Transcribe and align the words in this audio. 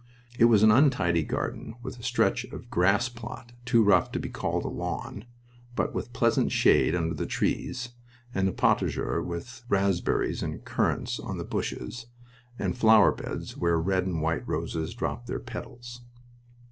It 0.39 0.45
was 0.45 0.63
an 0.63 0.71
untidy 0.71 1.21
garden, 1.21 1.75
with 1.83 1.99
a 1.99 2.03
stretch 2.03 2.43
of 2.45 2.71
grass 2.71 3.07
plot 3.07 3.51
too 3.65 3.83
rough 3.83 4.11
to 4.13 4.19
be 4.19 4.29
called 4.29 4.65
a 4.65 4.67
lawn, 4.67 5.25
but 5.75 5.93
with 5.93 6.11
pleasant 6.11 6.51
shade 6.51 6.95
under 6.95 7.13
the 7.13 7.27
trees, 7.27 7.89
and 8.33 8.49
a 8.49 8.51
potager 8.51 9.21
with 9.23 9.63
raspberries 9.69 10.41
and 10.41 10.65
currants 10.65 11.19
on 11.19 11.37
the 11.37 11.43
bushes, 11.43 12.07
and 12.57 12.75
flower 12.75 13.11
beds 13.11 13.55
where 13.55 13.77
red 13.77 14.07
and 14.07 14.23
white 14.23 14.47
roses 14.47 14.95
dropped 14.95 15.27
their 15.27 15.39
petals. 15.39 16.01